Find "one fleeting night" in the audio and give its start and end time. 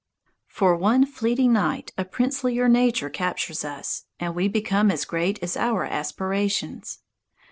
0.75-1.91